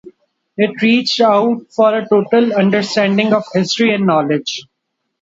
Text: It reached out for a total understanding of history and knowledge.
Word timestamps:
It 0.57 0.81
reached 0.81 1.21
out 1.21 1.67
for 1.69 1.95
a 1.95 2.09
total 2.09 2.53
understanding 2.55 3.33
of 3.33 3.43
history 3.53 3.93
and 3.93 4.07
knowledge. 4.07 4.63